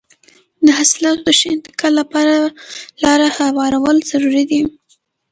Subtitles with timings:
[0.65, 2.35] د حاصلاتو د ښه انتقال لپاره
[3.03, 4.61] لاره هوارول ضروري دي.